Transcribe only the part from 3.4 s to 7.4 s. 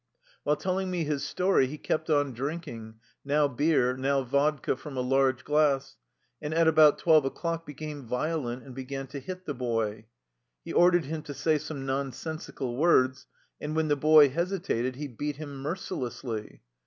beer, now vodka from a large glass, and at about twelve